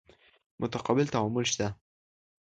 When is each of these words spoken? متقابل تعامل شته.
متقابل 0.61 1.05
تعامل 1.13 1.43
شته. 1.45 1.75